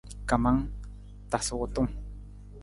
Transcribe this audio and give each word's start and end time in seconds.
Kamang, 0.29 0.59
tasa 1.31 1.53
wutung. 1.59 1.89